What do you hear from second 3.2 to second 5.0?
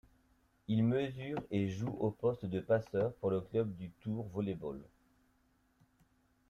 le club du Tours Volley-Ball.